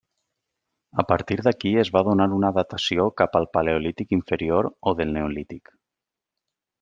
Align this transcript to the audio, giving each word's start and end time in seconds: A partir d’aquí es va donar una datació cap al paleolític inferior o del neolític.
A 1.03 1.03
partir 1.09 1.35
d’aquí 1.47 1.73
es 1.81 1.91
va 1.97 2.01
donar 2.07 2.27
una 2.39 2.51
datació 2.57 3.05
cap 3.23 3.39
al 3.41 3.47
paleolític 3.57 4.17
inferior 4.21 4.71
o 4.81 4.95
del 5.03 5.13
neolític. 5.19 5.75